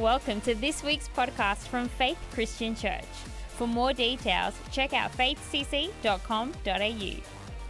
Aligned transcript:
Welcome 0.00 0.40
to 0.42 0.54
this 0.54 0.82
week's 0.82 1.08
podcast 1.08 1.68
from 1.68 1.86
Faith 1.86 2.16
Christian 2.32 2.74
Church. 2.74 3.04
For 3.48 3.66
more 3.66 3.92
details, 3.92 4.54
check 4.72 4.94
out 4.94 5.12
faithcc.com.au. 5.12 5.76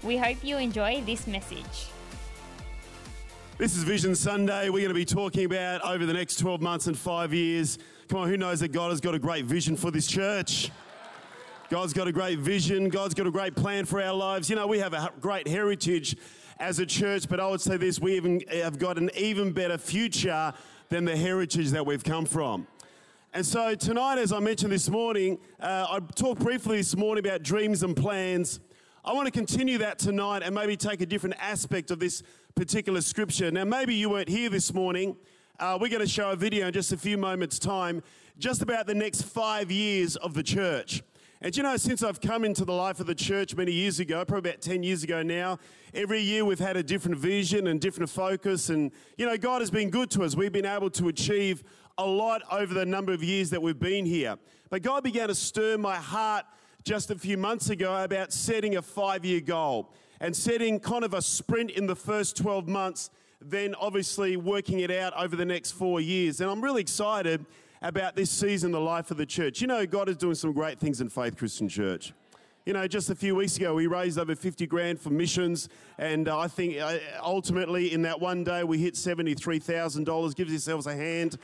We 0.06 0.16
hope 0.16 0.36
you 0.44 0.58
enjoy 0.58 1.02
this 1.04 1.26
message. 1.26 1.88
This 3.58 3.76
is 3.76 3.82
Vision 3.82 4.14
Sunday. 4.14 4.68
We're 4.68 4.78
going 4.78 4.90
to 4.90 4.94
be 4.94 5.04
talking 5.04 5.44
about 5.44 5.82
over 5.82 6.06
the 6.06 6.12
next 6.12 6.36
12 6.36 6.60
months 6.62 6.86
and 6.86 6.96
five 6.96 7.34
years. 7.34 7.78
Come 8.06 8.20
on, 8.20 8.28
who 8.28 8.36
knows 8.36 8.60
that 8.60 8.68
God 8.68 8.90
has 8.90 9.00
got 9.00 9.16
a 9.16 9.18
great 9.18 9.46
vision 9.46 9.74
for 9.74 9.90
this 9.90 10.06
church? 10.06 10.70
God's 11.68 11.92
got 11.92 12.06
a 12.06 12.12
great 12.12 12.38
vision. 12.38 12.90
God's 12.90 13.14
got 13.14 13.26
a 13.26 13.32
great 13.32 13.56
plan 13.56 13.86
for 13.86 14.00
our 14.00 14.14
lives. 14.14 14.48
You 14.48 14.54
know, 14.54 14.68
we 14.68 14.78
have 14.78 14.92
a 14.92 15.10
great 15.20 15.48
heritage 15.48 16.16
as 16.60 16.78
a 16.78 16.86
church, 16.86 17.26
but 17.28 17.40
I 17.40 17.48
would 17.48 17.60
say 17.60 17.78
this 17.78 17.98
we 17.98 18.16
even 18.16 18.42
have 18.52 18.78
got 18.78 18.98
an 18.98 19.10
even 19.16 19.50
better 19.50 19.78
future 19.78 20.52
than 20.90 21.06
the 21.06 21.16
heritage 21.16 21.70
that 21.70 21.84
we've 21.84 22.04
come 22.04 22.26
from. 22.26 22.66
And 23.32 23.46
so 23.46 23.74
tonight, 23.74 24.18
as 24.18 24.32
I 24.32 24.40
mentioned 24.40 24.70
this 24.70 24.90
morning, 24.90 25.38
uh, 25.58 25.86
I 25.88 26.00
talked 26.14 26.42
briefly 26.42 26.76
this 26.76 26.96
morning 26.96 27.24
about 27.24 27.42
dreams 27.42 27.82
and 27.82 27.96
plans. 27.96 28.60
I 29.04 29.14
want 29.14 29.26
to 29.26 29.32
continue 29.32 29.78
that 29.78 29.98
tonight 29.98 30.42
and 30.42 30.54
maybe 30.54 30.76
take 30.76 31.00
a 31.00 31.06
different 31.06 31.36
aspect 31.40 31.90
of 31.90 31.98
this 31.98 32.22
particular 32.54 33.00
scripture. 33.00 33.50
Now, 33.50 33.64
maybe 33.64 33.94
you 33.94 34.10
weren't 34.10 34.28
here 34.28 34.50
this 34.50 34.74
morning. 34.74 35.16
Uh, 35.58 35.78
we're 35.80 35.88
going 35.88 36.00
to 36.00 36.08
show 36.08 36.30
a 36.30 36.36
video 36.36 36.66
in 36.66 36.72
just 36.74 36.92
a 36.92 36.96
few 36.96 37.16
moments' 37.16 37.58
time, 37.58 38.02
just 38.38 38.60
about 38.60 38.86
the 38.86 38.94
next 38.94 39.22
five 39.22 39.70
years 39.70 40.16
of 40.16 40.34
the 40.34 40.42
church. 40.42 41.02
And 41.42 41.56
you 41.56 41.62
know, 41.62 41.78
since 41.78 42.02
I've 42.02 42.20
come 42.20 42.44
into 42.44 42.66
the 42.66 42.74
life 42.74 43.00
of 43.00 43.06
the 43.06 43.14
church 43.14 43.56
many 43.56 43.72
years 43.72 43.98
ago, 43.98 44.22
probably 44.26 44.50
about 44.50 44.60
10 44.60 44.82
years 44.82 45.02
ago 45.04 45.22
now, 45.22 45.58
every 45.94 46.20
year 46.20 46.44
we've 46.44 46.58
had 46.58 46.76
a 46.76 46.82
different 46.82 47.16
vision 47.16 47.68
and 47.68 47.80
different 47.80 48.10
focus. 48.10 48.68
And, 48.68 48.92
you 49.16 49.24
know, 49.24 49.38
God 49.38 49.62
has 49.62 49.70
been 49.70 49.88
good 49.88 50.10
to 50.10 50.22
us. 50.22 50.36
We've 50.36 50.52
been 50.52 50.66
able 50.66 50.90
to 50.90 51.08
achieve 51.08 51.64
a 51.96 52.04
lot 52.04 52.42
over 52.52 52.74
the 52.74 52.84
number 52.84 53.14
of 53.14 53.22
years 53.22 53.48
that 53.50 53.62
we've 53.62 53.78
been 53.78 54.04
here. 54.04 54.36
But 54.68 54.82
God 54.82 55.02
began 55.02 55.28
to 55.28 55.34
stir 55.34 55.78
my 55.78 55.96
heart 55.96 56.44
just 56.84 57.10
a 57.10 57.16
few 57.16 57.38
months 57.38 57.70
ago 57.70 58.04
about 58.04 58.34
setting 58.34 58.76
a 58.76 58.82
five 58.82 59.24
year 59.24 59.40
goal 59.40 59.94
and 60.20 60.36
setting 60.36 60.78
kind 60.78 61.04
of 61.04 61.14
a 61.14 61.22
sprint 61.22 61.70
in 61.70 61.86
the 61.86 61.96
first 61.96 62.36
12 62.36 62.68
months, 62.68 63.08
then 63.40 63.74
obviously 63.76 64.36
working 64.36 64.80
it 64.80 64.90
out 64.90 65.14
over 65.16 65.36
the 65.36 65.46
next 65.46 65.70
four 65.70 66.02
years. 66.02 66.42
And 66.42 66.50
I'm 66.50 66.60
really 66.60 66.82
excited 66.82 67.46
about 67.82 68.14
this 68.14 68.30
season, 68.30 68.72
the 68.72 68.80
life 68.80 69.10
of 69.10 69.16
the 69.16 69.26
church. 69.26 69.60
You 69.60 69.66
know, 69.66 69.86
God 69.86 70.08
is 70.08 70.16
doing 70.16 70.34
some 70.34 70.52
great 70.52 70.78
things 70.78 71.00
in 71.00 71.08
Faith 71.08 71.36
Christian 71.36 71.68
Church. 71.68 72.12
You 72.66 72.74
know, 72.74 72.86
just 72.86 73.08
a 73.08 73.14
few 73.14 73.34
weeks 73.34 73.56
ago, 73.56 73.74
we 73.74 73.86
raised 73.86 74.18
over 74.18 74.34
50 74.36 74.66
grand 74.66 75.00
for 75.00 75.08
missions, 75.08 75.70
and 75.96 76.28
uh, 76.28 76.38
I 76.38 76.46
think 76.46 76.78
uh, 76.78 76.98
ultimately 77.22 77.94
in 77.94 78.02
that 78.02 78.20
one 78.20 78.44
day 78.44 78.64
we 78.64 78.78
hit 78.78 78.94
$73,000. 78.94 80.36
Give 80.36 80.50
yourselves 80.50 80.86
a 80.86 80.94
hand. 80.94 81.38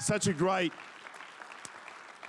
Such 0.00 0.26
a 0.26 0.32
great 0.32 0.72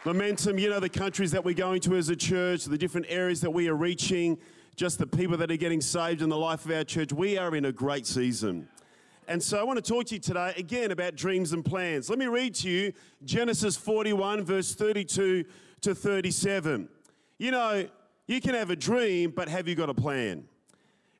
momentum. 0.05 0.59
You 0.59 0.69
know, 0.69 0.79
the 0.79 0.89
countries 0.89 1.31
that 1.31 1.43
we're 1.43 1.55
going 1.55 1.81
to 1.81 1.95
as 1.95 2.09
a 2.09 2.15
church, 2.15 2.65
the 2.65 2.77
different 2.77 3.07
areas 3.09 3.41
that 3.41 3.51
we 3.51 3.67
are 3.67 3.75
reaching, 3.75 4.37
just 4.75 4.99
the 4.99 5.07
people 5.07 5.37
that 5.37 5.49
are 5.49 5.57
getting 5.57 5.81
saved 5.81 6.21
in 6.21 6.29
the 6.29 6.37
life 6.37 6.65
of 6.65 6.71
our 6.71 6.83
church. 6.83 7.11
We 7.11 7.39
are 7.39 7.55
in 7.55 7.65
a 7.65 7.71
great 7.71 8.05
season. 8.05 8.67
And 9.27 9.41
so 9.41 9.59
I 9.59 9.63
want 9.63 9.83
to 9.83 9.87
talk 9.87 10.05
to 10.07 10.15
you 10.15 10.19
today 10.19 10.53
again 10.57 10.91
about 10.91 11.15
dreams 11.15 11.53
and 11.53 11.63
plans. 11.63 12.09
Let 12.09 12.19
me 12.19 12.25
read 12.25 12.55
to 12.55 12.69
you 12.69 12.93
Genesis 13.23 13.77
41, 13.77 14.43
verse 14.43 14.73
32 14.73 15.45
to 15.81 15.95
37. 15.95 16.89
You 17.37 17.51
know, 17.51 17.87
you 18.27 18.41
can 18.41 18.55
have 18.55 18.69
a 18.69 18.75
dream, 18.75 19.31
but 19.31 19.47
have 19.47 19.67
you 19.67 19.75
got 19.75 19.89
a 19.89 19.93
plan? 19.93 20.45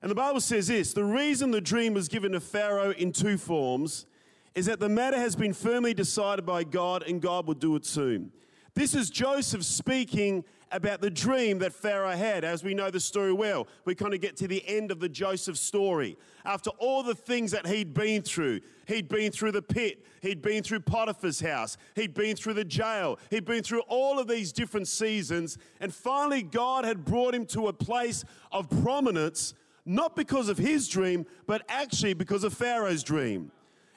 And 0.02 0.10
the 0.10 0.16
Bible 0.16 0.42
says 0.42 0.68
this 0.68 0.94
the 0.94 1.04
reason 1.04 1.52
the 1.52 1.62
dream 1.62 1.94
was 1.94 2.08
given 2.08 2.32
to 2.32 2.40
Pharaoh 2.40 2.92
in 2.92 3.12
two 3.12 3.38
forms 3.38 4.08
is 4.56 4.66
that 4.66 4.80
the 4.80 4.90
matter 4.90 5.18
has 5.18 5.36
been 5.36 5.54
firmly 5.54 5.94
decided 5.94 6.46
by 6.46 6.64
God 6.64 7.04
and 7.04 7.22
God 7.22 7.48
will 7.48 7.54
do 7.54 7.76
it 7.76 7.86
soon. 7.86 8.32
This 8.74 8.96
is 8.96 9.10
Joseph 9.10 9.64
speaking 9.64 10.46
about 10.72 11.02
the 11.02 11.10
dream 11.10 11.60
that 11.60 11.74
Pharaoh 11.74 12.16
had. 12.16 12.46
As 12.46 12.64
we 12.64 12.74
know 12.74 12.90
the 12.90 13.02
story 13.02 13.34
well, 13.34 13.68
we 13.84 13.94
kind 13.96 14.14
of 14.14 14.22
get 14.22 14.38
to 14.38 14.48
the 14.48 14.64
end 14.66 14.92
of 14.92 15.02
the 15.02 15.10
Joseph 15.10 15.58
story. 15.58 16.18
After 16.46 16.70
all 16.78 17.04
the 17.04 17.14
things 17.14 17.52
that 17.52 17.68
he'd 17.68 17.94
been 17.94 18.22
through, 18.22 18.62
he'd 18.88 19.10
been 19.10 19.34
through 19.34 19.52
the 19.52 19.62
pit, 19.62 20.06
he'd 20.22 20.42
been 20.42 20.64
through 20.64 20.80
Potiphar's 20.80 21.42
house, 21.42 21.78
he'd 21.96 22.14
been 22.14 22.38
through 22.38 22.54
the 22.54 22.64
jail, 22.64 23.20
he'd 23.30 23.44
been 23.44 23.62
through 23.62 23.82
all 23.90 24.20
of 24.20 24.30
these 24.30 24.54
different 24.54 24.88
seasons, 24.88 25.58
and 25.82 25.94
finally 25.94 26.42
God 26.42 26.86
had 26.86 27.04
brought 27.04 27.36
him 27.36 27.46
to 27.48 27.68
a 27.68 27.74
place 27.74 28.24
of 28.54 28.70
prominence, 28.82 29.54
not 29.86 30.16
because 30.16 30.48
of 30.48 30.58
his 30.58 30.88
dream, 30.88 31.26
but 31.46 31.64
actually 31.68 32.14
because 32.14 32.46
of 32.46 32.54
Pharaoh's 32.54 33.04
dream 33.04 33.52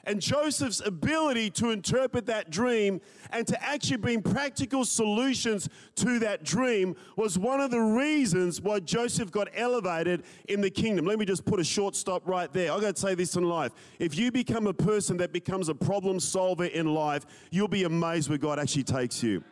and 0.05 0.21
Joseph's 0.21 0.81
ability 0.85 1.49
to 1.51 1.71
interpret 1.71 2.25
that 2.27 2.49
dream 2.49 3.01
and 3.31 3.45
to 3.47 3.63
actually 3.63 3.97
bring 3.97 4.21
practical 4.21 4.85
solutions 4.85 5.69
to 5.95 6.19
that 6.19 6.43
dream 6.43 6.95
was 7.15 7.37
one 7.37 7.59
of 7.59 7.71
the 7.71 7.79
reasons 7.79 8.61
why 8.61 8.79
Joseph 8.79 9.31
got 9.31 9.47
elevated 9.55 10.23
in 10.47 10.61
the 10.61 10.69
kingdom. 10.69 11.05
Let 11.05 11.19
me 11.19 11.25
just 11.25 11.45
put 11.45 11.59
a 11.59 11.63
short 11.63 11.95
stop 11.95 12.27
right 12.27 12.51
there. 12.53 12.71
I 12.71 12.79
got 12.79 12.95
to 12.95 13.01
say 13.01 13.15
this 13.15 13.35
in 13.35 13.43
life. 13.43 13.71
If 13.99 14.17
you 14.17 14.31
become 14.31 14.67
a 14.67 14.73
person 14.73 15.17
that 15.17 15.33
becomes 15.33 15.69
a 15.69 15.75
problem 15.75 16.19
solver 16.19 16.65
in 16.65 16.93
life, 16.93 17.25
you'll 17.51 17.67
be 17.67 17.83
amazed 17.83 18.29
where 18.29 18.37
God 18.37 18.59
actually 18.59 18.83
takes 18.83 19.23
you. 19.23 19.43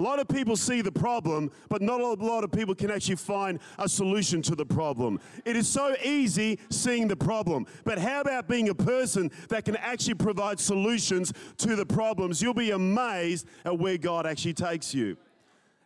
A 0.00 0.02
lot 0.02 0.18
of 0.18 0.28
people 0.28 0.56
see 0.56 0.80
the 0.80 0.90
problem, 0.90 1.50
but 1.68 1.82
not 1.82 2.00
a 2.00 2.06
lot 2.06 2.42
of 2.42 2.50
people 2.50 2.74
can 2.74 2.90
actually 2.90 3.16
find 3.16 3.60
a 3.78 3.86
solution 3.86 4.40
to 4.40 4.54
the 4.54 4.64
problem. 4.64 5.20
It 5.44 5.56
is 5.56 5.68
so 5.68 5.94
easy 6.02 6.58
seeing 6.70 7.06
the 7.06 7.16
problem, 7.16 7.66
but 7.84 7.98
how 7.98 8.22
about 8.22 8.48
being 8.48 8.70
a 8.70 8.74
person 8.74 9.30
that 9.50 9.66
can 9.66 9.76
actually 9.76 10.14
provide 10.14 10.58
solutions 10.58 11.34
to 11.58 11.76
the 11.76 11.84
problems? 11.84 12.40
You'll 12.40 12.54
be 12.54 12.70
amazed 12.70 13.46
at 13.66 13.78
where 13.78 13.98
God 13.98 14.26
actually 14.26 14.54
takes 14.54 14.94
you. 14.94 15.18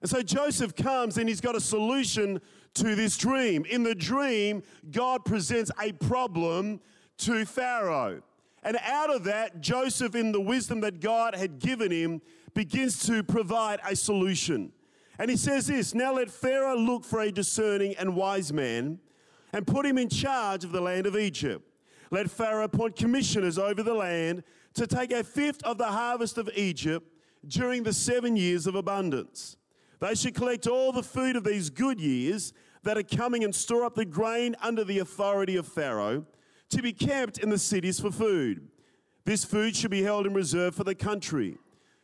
And 0.00 0.08
so 0.08 0.22
Joseph 0.22 0.76
comes 0.76 1.18
and 1.18 1.28
he's 1.28 1.40
got 1.40 1.56
a 1.56 1.60
solution 1.60 2.40
to 2.74 2.94
this 2.94 3.16
dream. 3.16 3.64
In 3.64 3.82
the 3.82 3.96
dream, 3.96 4.62
God 4.92 5.24
presents 5.24 5.72
a 5.82 5.90
problem 5.90 6.80
to 7.18 7.44
Pharaoh. 7.44 8.22
And 8.62 8.78
out 8.80 9.12
of 9.12 9.24
that, 9.24 9.60
Joseph, 9.60 10.14
in 10.14 10.30
the 10.30 10.40
wisdom 10.40 10.82
that 10.82 11.00
God 11.00 11.34
had 11.34 11.58
given 11.58 11.90
him, 11.90 12.22
begins 12.54 13.04
to 13.06 13.22
provide 13.22 13.80
a 13.86 13.94
solution. 13.94 14.72
And 15.18 15.30
he 15.30 15.36
says 15.36 15.66
this 15.66 15.94
Now 15.94 16.14
let 16.14 16.30
Pharaoh 16.30 16.76
look 16.76 17.04
for 17.04 17.20
a 17.20 17.30
discerning 17.30 17.94
and 17.96 18.16
wise 18.16 18.52
man 18.52 18.98
and 19.52 19.66
put 19.66 19.86
him 19.86 19.98
in 19.98 20.08
charge 20.08 20.64
of 20.64 20.72
the 20.72 20.80
land 20.80 21.06
of 21.06 21.16
Egypt. 21.16 21.68
Let 22.10 22.30
Pharaoh 22.30 22.64
appoint 22.64 22.96
commissioners 22.96 23.58
over 23.58 23.82
the 23.82 23.94
land 23.94 24.44
to 24.74 24.86
take 24.86 25.12
a 25.12 25.24
fifth 25.24 25.62
of 25.64 25.78
the 25.78 25.86
harvest 25.86 26.38
of 26.38 26.50
Egypt 26.54 27.06
during 27.46 27.82
the 27.82 27.92
seven 27.92 28.36
years 28.36 28.66
of 28.66 28.74
abundance. 28.74 29.56
They 30.00 30.14
should 30.14 30.34
collect 30.34 30.66
all 30.66 30.92
the 30.92 31.02
food 31.02 31.36
of 31.36 31.44
these 31.44 31.70
good 31.70 32.00
years 32.00 32.52
that 32.82 32.98
are 32.98 33.02
coming 33.02 33.44
and 33.44 33.54
store 33.54 33.84
up 33.84 33.94
the 33.94 34.04
grain 34.04 34.54
under 34.62 34.84
the 34.84 34.98
authority 34.98 35.56
of 35.56 35.66
Pharaoh 35.66 36.26
to 36.70 36.82
be 36.82 36.92
kept 36.92 37.38
in 37.38 37.50
the 37.50 37.58
cities 37.58 38.00
for 38.00 38.10
food. 38.10 38.68
This 39.24 39.44
food 39.44 39.74
should 39.74 39.90
be 39.90 40.02
held 40.02 40.26
in 40.26 40.34
reserve 40.34 40.74
for 40.74 40.84
the 40.84 40.94
country 40.94 41.58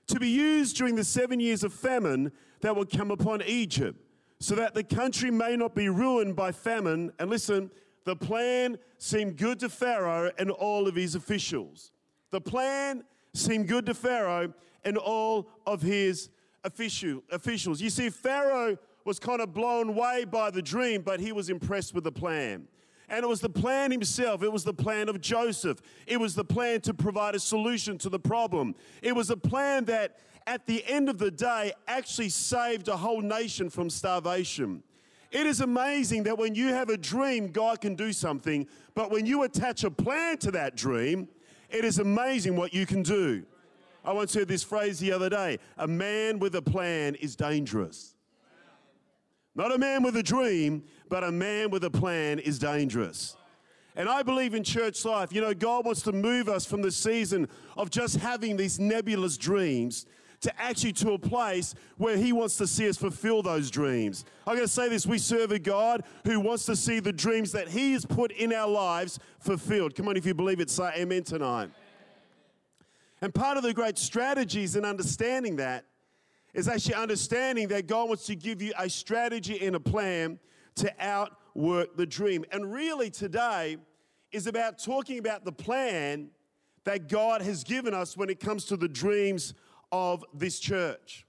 to 0.09 0.19
be 0.19 0.29
used 0.29 0.77
during 0.77 0.97
the 0.97 1.05
seven 1.05 1.41
years 1.41 1.63
of 1.63 1.73
famine 1.73 2.33
that 2.61 2.75
will 2.75 2.87
come 2.87 3.11
upon 3.11 3.43
Egypt, 3.43 3.99
so 4.39 4.55
that 4.55 4.75
the 4.75 4.83
country 4.83 5.31
may 5.31 5.57
not 5.57 5.75
be 5.75 5.89
ruined 5.89 6.37
by 6.37 6.53
famine. 6.53 7.13
And 7.19 7.31
listen, 7.31 7.71
the 8.05 8.17
plan 8.17 8.79
seemed 8.99 9.37
good 9.37 9.61
to 9.61 9.69
Pharaoh 9.69 10.31
and 10.39 10.51
all 10.51 10.89
of 10.89 10.95
his 10.95 11.15
officials. 11.15 11.93
The 12.31 12.41
plan 12.41 13.05
seemed 13.35 13.69
good 13.69 13.87
to 13.87 13.95
Pharaoh 13.95 14.53
and 14.85 14.97
all 14.97 15.49
of 15.67 15.83
his 15.83 16.31
official, 16.65 17.23
officials. 17.31 17.81
You 17.81 17.91
see, 17.91 18.11
Pharaoh 18.11 18.79
was 19.05 19.19
kind 19.19 19.41
of 19.41 19.53
blown 19.55 19.91
away 19.91 20.25
by 20.25 20.51
the 20.51 20.63
dream, 20.63 21.03
but 21.03 21.21
he 21.21 21.33
was 21.33 21.51
impressed 21.51 21.95
with 21.95 22.05
the 22.05 22.13
plan. 22.13 22.69
And 23.11 23.25
it 23.25 23.29
was 23.29 23.41
the 23.41 23.51
plan 23.51 23.91
himself. 23.91 24.43
It 24.43 24.53
was 24.53 24.63
the 24.63 24.73
plan 24.73 25.09
of 25.09 25.21
Joseph. 25.21 25.83
It 26.07 26.19
was 26.19 26.37
the 26.37 26.45
plan 26.45 26.81
to 26.83 26.95
provide 26.95 27.35
a 27.35 27.41
solution 27.41 27.99
to 27.99 28.09
the 28.09 28.21
problem. 28.21 28.77
It 29.03 29.15
was 29.17 29.31
a 29.31 29.37
plan 29.37 29.85
that, 29.87 30.21
at 30.47 30.65
the 30.67 30.85
end 30.87 31.09
of 31.09 31.19
the 31.19 31.31
day, 31.31 31.73
actually 31.89 32.29
saved 32.29 32.87
a 32.87 32.97
whole 32.97 33.21
nation 33.21 33.69
from 33.69 33.91
starvation. 33.91 34.85
It 35.33 35.45
is 35.45 35.61
amazing 35.61 36.23
that 36.25 36.39
when 36.39 36.55
you 36.55 36.69
have 36.69 36.89
a 36.89 36.97
dream, 36.97 37.49
God 37.49 37.81
can 37.81 37.97
do 37.97 38.13
something. 38.13 38.69
But 38.95 39.11
when 39.11 39.27
you 39.27 39.43
attach 39.43 39.83
a 39.83 39.91
plan 39.91 40.39
to 40.39 40.53
that 40.53 40.77
dream, 40.77 41.29
it 41.69 41.85
is 41.85 41.99
amazing 41.99 42.57
what 42.57 42.73
you 42.73 42.87
can 42.87 43.03
do. 43.03 43.45
I 44.05 44.13
once 44.13 44.35
heard 44.35 44.49
this 44.49 44.63
phrase 44.63 44.99
the 44.99 45.13
other 45.13 45.29
day 45.29 45.59
a 45.77 45.87
man 45.87 46.39
with 46.39 46.55
a 46.55 46.63
plan 46.63 47.17
is 47.17 47.37
dangerous. 47.37 48.15
Not 49.55 49.75
a 49.75 49.79
man 49.79 50.03
with 50.03 50.17
a 50.17 50.23
dream, 50.23 50.85
but 51.11 51.25
a 51.25 51.31
man 51.31 51.69
with 51.71 51.85
a 51.85 51.91
plan 51.91 52.39
is 52.39 52.59
dangerous. 52.59 53.37
And 53.97 54.09
I 54.09 54.23
believe 54.23 54.55
in 54.55 54.65
church 54.65 55.05
life, 55.05 55.33
you 55.33 55.41
know, 55.41 55.53
God 55.53 55.85
wants 55.85 56.01
to 56.03 56.13
move 56.13 56.49
us 56.49 56.65
from 56.65 56.81
the 56.81 56.93
season 56.93 57.49
of 57.77 57.91
just 57.91 58.17
having 58.17 58.57
these 58.57 58.79
nebulous 58.79 59.37
dreams 59.37 60.07
to 60.43 60.61
actually 60.61 60.93
to 60.95 61.13
a 61.13 61.19
place 61.19 61.75
where 61.99 62.17
he 62.17 62.33
wants 62.33 62.57
to 62.57 62.67
see 62.67 62.89
us 62.89 62.97
fulfill 62.97 63.43
those 63.43 63.71
dreams. 63.71 64.25
I'm 64.47 64.55
going 64.55 64.67
to 64.67 64.73
say 64.73 64.89
this, 64.89 65.05
we 65.05 65.19
serve 65.19 65.51
a 65.53 65.59
God 65.59 66.03
who 66.25 66.41
wants 66.41 66.65
to 66.67 66.77
see 66.77 67.01
the 67.01 67.13
dreams 67.13 67.53
that 67.53 67.69
he 67.69 67.93
has 67.93 68.07
put 68.07 68.33
in 68.33 68.55
our 68.55 68.69
lives 68.69 69.19
fulfilled. 69.41 69.95
Come 69.95 70.09
on, 70.09 70.17
if 70.17 70.25
you 70.25 70.33
believe 70.33 70.61
it, 70.61 70.71
say 70.71 70.93
amen 70.97 71.25
tonight. 71.25 71.71
And 73.21 73.35
part 73.35 73.59
of 73.59 73.65
the 73.65 73.75
great 73.75 73.99
strategies 73.99 74.77
in 74.77 74.85
understanding 74.87 75.57
that 75.57 75.85
is 76.55 76.69
actually 76.69 76.95
understanding 76.95 77.69
that 77.69 77.87
God 77.87 78.09
wants 78.09 78.27
to 78.27 78.37
give 78.37 78.63
you 78.63 78.73
a 78.79 78.89
strategy 78.89 79.65
and 79.67 79.77
a 79.77 79.81
plan 79.81 80.39
to 80.81 80.93
outwork 80.99 81.97
the 81.97 82.07
dream. 82.07 82.45
And 82.53 82.73
really, 82.73 83.11
today 83.11 83.77
is 84.33 84.47
about 84.47 84.79
talking 84.79 85.19
about 85.19 85.45
the 85.45 85.53
plan 85.53 86.31
that 86.85 87.09
God 87.09 87.43
has 87.43 87.65
given 87.65 87.95
us 87.95 88.17
when 88.17 88.31
it 88.31 88.41
comes 88.41 88.65
to 88.67 88.77
the 88.77 88.89
dreams 88.89 89.55
of 89.93 90.25
this 90.35 90.59
church. 90.59 91.27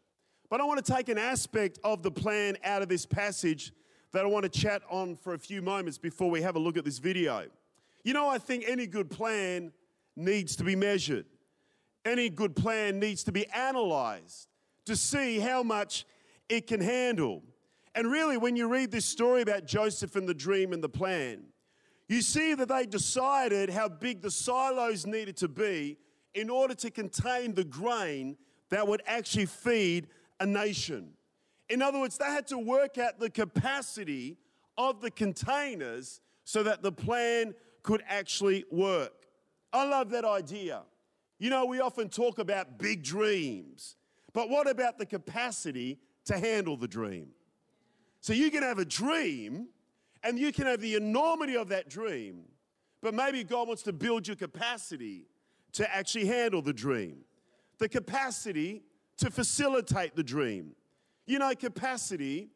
But 0.50 0.62
I 0.62 0.66
want 0.66 0.84
to 0.84 0.94
take 0.94 1.10
an 1.10 1.18
aspect 1.18 1.80
of 1.84 2.04
the 2.04 2.12
plan 2.12 2.58
out 2.64 2.82
of 2.82 2.90
this 2.90 3.06
passage 3.06 3.74
that 4.12 4.24
I 4.24 4.28
want 4.28 4.44
to 4.44 4.50
chat 4.50 4.82
on 4.90 5.16
for 5.16 5.34
a 5.34 5.40
few 5.40 5.62
moments 5.62 5.98
before 5.98 6.30
we 6.30 6.42
have 6.42 6.56
a 6.56 6.60
look 6.60 6.78
at 6.78 6.86
this 6.86 7.00
video. 7.00 7.46
You 8.04 8.14
know, 8.14 8.28
I 8.28 8.38
think 8.38 8.66
any 8.68 8.88
good 8.88 9.10
plan 9.10 9.72
needs 10.16 10.56
to 10.58 10.64
be 10.64 10.76
measured. 10.76 11.26
Any 12.04 12.30
good 12.30 12.56
plan 12.56 13.00
needs 13.00 13.24
to 13.26 13.32
be 13.32 13.48
analyzed 13.50 14.48
to 14.86 14.96
see 14.96 15.40
how 15.40 15.64
much 15.64 16.06
it 16.50 16.68
can 16.68 16.82
handle. 16.82 17.44
And 17.94 18.10
really, 18.10 18.38
when 18.38 18.56
you 18.56 18.68
read 18.68 18.92
this 18.92 19.06
story 19.06 19.42
about 19.42 19.66
Joseph 19.66 20.16
and 20.16 20.28
the 20.28 20.34
dream 20.34 20.72
and 20.72 20.84
the 20.84 20.90
plan, 20.90 21.44
you 22.08 22.22
see 22.22 22.54
that 22.54 22.70
they 22.70 22.86
decided 22.86 23.70
how 23.70 23.90
big 23.90 24.22
the 24.22 24.32
silos 24.32 25.06
needed 25.06 25.38
to 25.38 25.48
be 25.48 25.98
in 26.34 26.50
order 26.50 26.74
to 26.76 26.90
contain 26.90 27.54
the 27.54 27.64
grain 27.64 28.38
that 28.70 28.88
would 28.88 29.02
actually 29.06 29.46
feed 29.46 30.08
a 30.40 30.46
nation. 30.46 31.12
In 31.70 31.82
other 31.82 32.00
words, 32.00 32.18
they 32.18 32.26
had 32.26 32.48
to 32.48 32.58
work 32.58 32.98
out 32.98 33.20
the 33.20 33.30
capacity 33.30 34.38
of 34.78 35.02
the 35.02 35.12
containers 35.12 36.22
so 36.44 36.64
that 36.64 36.82
the 36.82 36.92
plan 36.92 37.54
could 37.84 38.04
actually 38.08 38.66
work. 38.72 39.26
I 39.74 39.88
love 39.88 40.10
that 40.12 40.26
idea. 40.26 40.84
You 41.40 41.50
know, 41.50 41.66
we 41.66 41.80
often 41.80 42.10
talk 42.10 42.40
about 42.40 42.78
big 42.78 43.04
dreams, 43.04 43.96
but 44.34 44.50
what 44.50 44.70
about 44.70 44.98
the 44.98 45.06
capacity 45.06 45.98
to 46.26 46.38
handle 46.38 46.78
the 46.78 46.88
dream? 46.88 47.30
So 48.22 48.34
you 48.34 48.52
can 48.52 48.62
have 48.62 48.78
a 48.78 48.86
dream 48.86 49.68
and 50.24 50.38
you 50.38 50.54
can 50.54 50.68
have 50.68 50.80
the 50.80 50.96
enormity 50.96 51.58
of 51.58 51.70
that 51.70 51.90
dream, 51.90 52.44
but 53.02 53.16
maybe 53.16 53.44
God 53.44 53.68
wants 53.68 53.82
to 53.84 53.94
build 53.94 54.28
your 54.28 54.36
capacity 54.36 55.26
to 55.74 55.96
actually 55.96 56.28
handle 56.28 56.62
the 56.62 56.74
dream, 56.74 57.18
the 57.80 57.90
capacity 57.90 58.84
to 59.18 59.32
facilitate 59.32 60.16
the 60.16 60.24
dream. 60.24 60.76
You 61.26 61.40
know, 61.40 61.52
capacity 61.56 62.50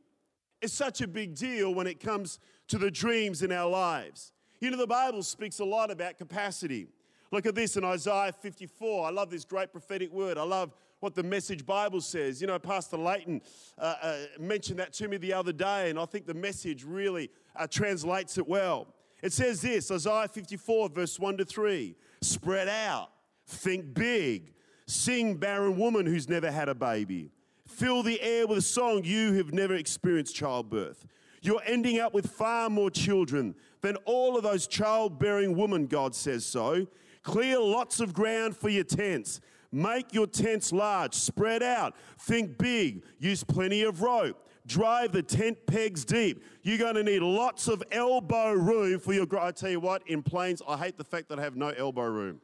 is 0.61 0.71
such 0.71 1.01
a 1.01 1.07
big 1.07 1.35
deal 1.35 1.73
when 1.73 1.87
it 1.87 1.99
comes 1.99 2.39
to 2.67 2.77
the 2.77 2.91
dreams 2.91 3.41
in 3.41 3.51
our 3.51 3.69
lives. 3.69 4.33
You 4.59 4.69
know, 4.69 4.77
the 4.77 4.87
Bible 4.87 5.23
speaks 5.23 5.59
a 5.59 5.65
lot 5.65 5.89
about 5.89 6.17
capacity. 6.17 6.87
Look 7.31 7.47
at 7.47 7.55
this 7.55 7.75
in 7.75 7.83
Isaiah 7.83 8.31
54. 8.31 9.07
I 9.07 9.09
love 9.09 9.31
this 9.31 9.45
great 9.45 9.71
prophetic 9.71 10.11
word. 10.11 10.37
I 10.37 10.43
love 10.43 10.73
what 10.99 11.15
the 11.15 11.23
Message 11.23 11.65
Bible 11.65 12.01
says. 12.01 12.41
You 12.41 12.47
know, 12.47 12.59
Pastor 12.59 12.97
Layton 12.97 13.41
uh, 13.77 13.95
uh, 14.01 14.17
mentioned 14.39 14.79
that 14.79 14.93
to 14.93 15.07
me 15.07 15.17
the 15.17 15.33
other 15.33 15.53
day, 15.53 15.89
and 15.89 15.99
I 15.99 16.05
think 16.05 16.25
the 16.25 16.33
message 16.33 16.83
really 16.83 17.29
uh, 17.55 17.67
translates 17.67 18.37
it 18.37 18.47
well. 18.47 18.87
It 19.21 19.33
says 19.33 19.61
this 19.61 19.91
Isaiah 19.91 20.27
54, 20.27 20.89
verse 20.89 21.19
1 21.19 21.37
to 21.37 21.45
3 21.45 21.95
Spread 22.21 22.67
out, 22.67 23.09
think 23.47 23.93
big, 23.93 24.53
sing, 24.87 25.35
barren 25.35 25.77
woman 25.77 26.05
who's 26.05 26.29
never 26.29 26.51
had 26.51 26.69
a 26.69 26.75
baby. 26.75 27.31
Fill 27.67 28.03
the 28.03 28.21
air 28.21 28.47
with 28.47 28.59
a 28.59 28.61
song, 28.61 29.01
you 29.03 29.33
who've 29.33 29.53
never 29.53 29.75
experienced 29.75 30.35
childbirth. 30.35 31.05
You're 31.41 31.61
ending 31.65 31.99
up 31.99 32.13
with 32.13 32.29
far 32.29 32.69
more 32.69 32.89
children 32.89 33.55
than 33.81 33.97
all 34.05 34.37
of 34.37 34.43
those 34.43 34.65
childbearing 34.65 35.55
women, 35.55 35.85
God 35.85 36.15
says 36.15 36.45
so. 36.45 36.87
Clear 37.21 37.59
lots 37.59 37.99
of 37.99 38.13
ground 38.13 38.55
for 38.55 38.69
your 38.69 38.83
tents. 38.83 39.41
Make 39.75 40.13
your 40.13 40.25
tents 40.25 40.71
large, 40.71 41.13
spread 41.13 41.61
out, 41.61 41.95
think 42.17 42.57
big, 42.57 43.03
use 43.19 43.43
plenty 43.43 43.81
of 43.81 44.01
rope. 44.01 44.41
Drive 44.65 45.11
the 45.11 45.21
tent 45.21 45.57
pegs 45.67 46.05
deep. 46.05 46.41
You're 46.63 46.77
going 46.77 46.95
to 46.95 47.03
need 47.03 47.21
lots 47.21 47.67
of 47.67 47.83
elbow 47.91 48.53
room 48.53 49.01
for 49.01 49.11
your. 49.11 49.27
I 49.37 49.51
tell 49.51 49.69
you 49.69 49.81
what, 49.81 50.01
in 50.07 50.23
planes, 50.23 50.61
I 50.65 50.77
hate 50.77 50.97
the 50.97 51.03
fact 51.03 51.27
that 51.27 51.39
I 51.39 51.41
have 51.41 51.57
no 51.57 51.71
elbow 51.71 52.05
room. 52.05 52.39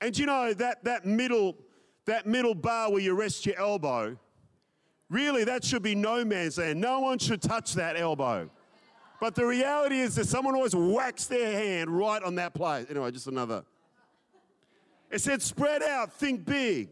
and 0.00 0.18
you 0.18 0.26
know 0.26 0.52
that 0.52 0.82
that 0.82 1.06
middle 1.06 1.56
that 2.06 2.26
middle 2.26 2.56
bar 2.56 2.90
where 2.90 3.00
you 3.00 3.14
rest 3.14 3.46
your 3.46 3.56
elbow, 3.60 4.18
really 5.08 5.44
that 5.44 5.62
should 5.62 5.84
be 5.84 5.94
no 5.94 6.24
man's 6.24 6.58
land. 6.58 6.80
No 6.80 6.98
one 6.98 7.20
should 7.20 7.42
touch 7.42 7.74
that 7.74 7.96
elbow. 7.96 8.50
But 9.20 9.36
the 9.36 9.46
reality 9.46 10.00
is 10.00 10.16
that 10.16 10.26
someone 10.26 10.56
always 10.56 10.74
whacks 10.74 11.26
their 11.26 11.52
hand 11.52 11.96
right 11.96 12.24
on 12.24 12.34
that 12.34 12.54
place. 12.54 12.86
Anyway, 12.90 13.12
just 13.12 13.28
another. 13.28 13.62
It 15.10 15.20
said, 15.20 15.42
spread 15.42 15.82
out, 15.82 16.12
think 16.12 16.44
big. 16.44 16.90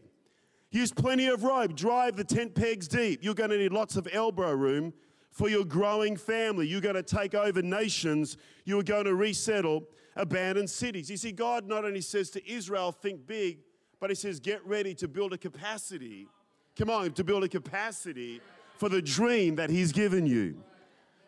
Use 0.71 0.91
plenty 0.91 1.27
of 1.27 1.43
rope, 1.43 1.75
drive 1.75 2.15
the 2.15 2.23
tent 2.23 2.55
pegs 2.55 2.87
deep. 2.87 3.23
You're 3.23 3.33
going 3.33 3.51
to 3.51 3.57
need 3.57 3.71
lots 3.71 3.95
of 3.95 4.07
elbow 4.11 4.51
room 4.51 4.93
for 5.31 5.49
your 5.49 5.63
growing 5.63 6.17
family. 6.17 6.67
You're 6.67 6.81
going 6.81 6.95
to 6.95 7.03
take 7.03 7.35
over 7.35 7.61
nations. 7.61 8.37
You're 8.65 8.83
going 8.83 9.05
to 9.05 9.15
resettle 9.15 9.83
abandoned 10.15 10.69
cities. 10.69 11.09
You 11.09 11.17
see, 11.17 11.31
God 11.31 11.67
not 11.67 11.85
only 11.85 12.01
says 12.01 12.29
to 12.31 12.51
Israel, 12.51 12.91
think 12.91 13.27
big, 13.27 13.59
but 13.99 14.09
He 14.09 14.15
says, 14.15 14.39
get 14.39 14.65
ready 14.65 14.93
to 14.95 15.07
build 15.07 15.33
a 15.33 15.37
capacity. 15.37 16.27
Come 16.75 16.89
on, 16.89 17.11
to 17.13 17.23
build 17.23 17.43
a 17.43 17.47
capacity 17.47 18.41
for 18.77 18.89
the 18.89 19.01
dream 19.01 19.55
that 19.55 19.69
He's 19.69 19.91
given 19.91 20.25
you. 20.25 20.61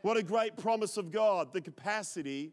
What 0.01 0.18
a 0.18 0.24
great 0.24 0.57
promise 0.57 0.97
of 0.97 1.12
God, 1.12 1.53
the 1.53 1.62
capacity 1.62 2.51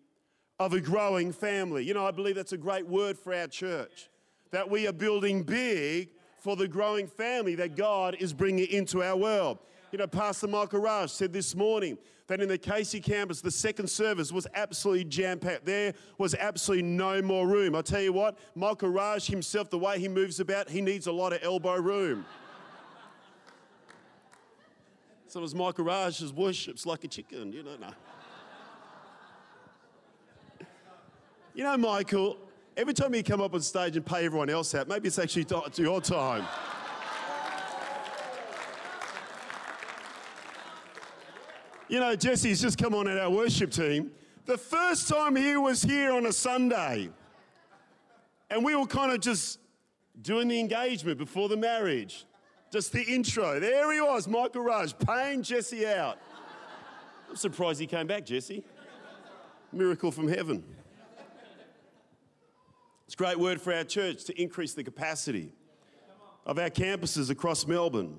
of 0.58 0.72
a 0.72 0.80
growing 0.80 1.32
family. 1.32 1.84
You 1.84 1.94
know, 1.94 2.06
I 2.06 2.10
believe 2.10 2.34
that's 2.34 2.52
a 2.52 2.58
great 2.58 2.86
word 2.86 3.18
for 3.18 3.34
our 3.34 3.46
church, 3.46 4.08
that 4.50 4.68
we 4.68 4.86
are 4.86 4.92
building 4.92 5.42
big 5.42 6.10
for 6.38 6.56
the 6.56 6.68
growing 6.68 7.06
family 7.06 7.54
that 7.56 7.76
God 7.76 8.16
is 8.20 8.32
bringing 8.32 8.68
into 8.68 9.02
our 9.02 9.16
world. 9.16 9.58
You 9.92 9.98
know, 9.98 10.06
Pastor 10.06 10.46
Michael 10.46 10.80
Raj 10.80 11.10
said 11.10 11.32
this 11.32 11.54
morning 11.54 11.98
that 12.26 12.40
in 12.40 12.48
the 12.48 12.58
Casey 12.58 13.00
campus, 13.00 13.40
the 13.40 13.50
second 13.50 13.88
service 13.88 14.32
was 14.32 14.46
absolutely 14.54 15.04
jam 15.04 15.38
packed. 15.38 15.64
There 15.64 15.94
was 16.18 16.34
absolutely 16.34 16.82
no 16.82 17.22
more 17.22 17.46
room. 17.46 17.74
I 17.74 17.82
tell 17.82 18.00
you 18.00 18.12
what, 18.12 18.38
Michael 18.54 18.90
Raj 18.90 19.26
himself, 19.26 19.70
the 19.70 19.78
way 19.78 19.98
he 19.98 20.08
moves 20.08 20.40
about, 20.40 20.68
he 20.68 20.80
needs 20.80 21.06
a 21.06 21.12
lot 21.12 21.32
of 21.32 21.40
elbow 21.42 21.76
room. 21.76 22.24
so 25.26 25.40
Sometimes 25.40 25.54
Michael 25.54 25.84
Raj 25.84 26.18
just 26.18 26.34
worships 26.34 26.84
like 26.84 27.04
a 27.04 27.08
chicken, 27.08 27.52
you 27.52 27.62
know. 27.62 27.76
No. 27.80 27.90
You 31.54 31.64
know, 31.64 31.76
Michael, 31.78 32.36
every 32.76 32.92
time 32.92 33.14
you 33.14 33.22
come 33.22 33.40
up 33.40 33.54
on 33.54 33.60
stage 33.60 33.96
and 33.96 34.04
pay 34.04 34.24
everyone 34.24 34.50
else 34.50 34.74
out, 34.74 34.88
maybe 34.88 35.08
it's 35.08 35.18
actually 35.18 35.46
your 35.76 36.00
time. 36.00 36.46
you 41.88 42.00
know, 42.00 42.14
Jesse's 42.16 42.60
just 42.60 42.78
come 42.78 42.94
on 42.94 43.08
at 43.08 43.18
our 43.18 43.30
worship 43.30 43.70
team. 43.70 44.10
The 44.44 44.58
first 44.58 45.08
time 45.08 45.36
he 45.36 45.56
was 45.56 45.82
here 45.82 46.12
on 46.12 46.26
a 46.26 46.32
Sunday, 46.32 47.10
and 48.50 48.64
we 48.64 48.76
were 48.76 48.86
kind 48.86 49.12
of 49.12 49.20
just 49.20 49.58
doing 50.22 50.48
the 50.48 50.58
engagement 50.60 51.18
before 51.18 51.48
the 51.48 51.56
marriage. 51.56 52.26
Just 52.72 52.92
the 52.92 53.02
intro. 53.02 53.60
There 53.60 53.92
he 53.92 54.00
was, 54.00 54.28
Michael 54.28 54.62
Raj, 54.62 54.96
paying 54.98 55.42
Jesse 55.42 55.86
out. 55.86 56.18
I'm 57.28 57.36
surprised 57.36 57.80
he 57.80 57.86
came 57.86 58.06
back, 58.06 58.26
Jesse. 58.26 58.64
Miracle 59.72 60.10
from 60.10 60.28
heaven. 60.28 60.64
It's 63.06 63.14
a 63.14 63.18
great 63.18 63.38
word 63.38 63.60
for 63.60 63.72
our 63.72 63.84
church 63.84 64.24
to 64.24 64.40
increase 64.40 64.74
the 64.74 64.82
capacity 64.82 65.52
of 66.44 66.58
our 66.58 66.70
campuses 66.70 67.30
across 67.30 67.64
Melbourne. 67.64 68.18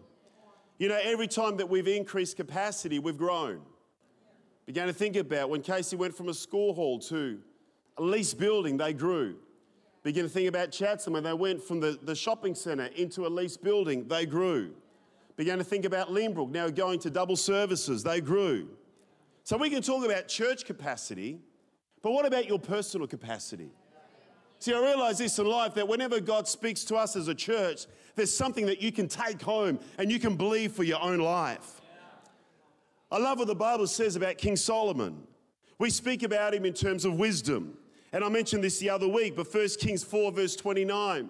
You 0.80 0.88
know, 0.88 1.00
every 1.04 1.28
time 1.28 1.58
that 1.58 1.70
we've 1.70 1.88
increased 1.88 2.38
capacity, 2.38 2.98
we've 2.98 3.18
grown. 3.18 3.62
Began 4.66 4.88
to 4.88 4.94
think 4.94 5.18
about 5.18 5.50
when 5.50 5.62
Casey 5.62 5.98
went 5.98 6.16
from 6.16 6.30
a 6.30 6.34
school 6.34 6.74
hall 6.74 7.00
to 7.00 7.40
a 7.98 8.02
leased 8.02 8.38
building, 8.38 8.78
they 8.78 8.94
grew. 8.94 9.36
Begin 10.04 10.24
to 10.24 10.30
think 10.30 10.48
about 10.48 10.72
Chatswood 10.72 11.16
when 11.16 11.24
they 11.24 11.34
went 11.34 11.62
from 11.62 11.82
the, 11.82 12.00
the 12.04 12.16
shopping 12.16 12.56
centre 12.56 12.90
into 12.96 13.26
a 13.26 13.30
leased 13.30 13.62
building, 13.62 14.08
they 14.08 14.26
grew. 14.26 14.74
Began 15.36 15.58
to 15.58 15.64
think 15.66 15.84
about 15.84 16.10
Lynbrook, 16.10 16.50
now 16.50 16.70
going 16.70 17.00
to 17.00 17.10
double 17.10 17.36
services, 17.36 18.04
they 18.04 18.22
grew. 18.22 18.70
So 19.44 19.58
we 19.58 19.70
can 19.70 19.82
talk 19.82 20.06
about 20.06 20.30
church 20.30 20.66
capacity, 20.66 21.40
but 22.02 22.12
what 22.12 22.26
about 22.26 22.48
your 22.48 22.60
personal 22.60 23.06
capacity? 23.08 23.72
See, 24.60 24.74
I 24.74 24.80
realize 24.80 25.20
this 25.20 25.38
in 25.38 25.46
life 25.46 25.76
that 25.76 25.88
whenever 25.88 26.20
God 26.20 26.48
speaks 26.48 26.84
to 26.86 26.96
us 26.96 27.16
as 27.16 27.28
a 27.28 27.36
church, 27.36 27.86
there's 28.16 28.36
something 28.36 28.66
that 28.66 28.82
you 28.82 28.92
can 28.92 29.08
take 29.08 29.42
home 29.42 29.80
and 29.98 30.12
you 30.12 30.20
can 30.20 30.36
believe 30.36 30.72
for 30.72 30.84
your 30.84 31.02
own 31.02 31.20
life. 31.20 31.82
I 33.12 33.20
love 33.20 33.38
what 33.40 33.48
the 33.48 33.56
Bible 33.56 33.88
says 33.88 34.16
about 34.16 34.38
King 34.38 34.56
Solomon. 34.56 35.24
We 35.80 35.90
speak 35.92 36.24
about 36.24 36.54
him 36.54 36.66
in 36.66 36.74
terms 36.74 37.06
of 37.06 37.14
wisdom. 37.14 37.78
And 38.12 38.24
I 38.24 38.30
mentioned 38.30 38.64
this 38.64 38.80
the 38.80 38.90
other 38.90 39.08
week, 39.08 39.36
but 39.36 39.54
1 39.54 39.68
Kings 39.80 40.04
4, 40.04 40.32
verse 40.32 40.56
29, 40.56 41.30